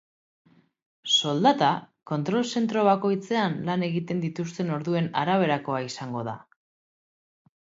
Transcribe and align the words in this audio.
Soldata 1.17 1.67
kontrol 2.11 2.47
zentro 2.55 2.85
bakoitzean 2.87 3.59
lan 3.69 3.85
egiten 3.91 4.25
dituzten 4.27 4.75
orduen 4.79 5.11
araberakoa 5.25 5.83
izango 5.91 6.25
da. 6.31 6.35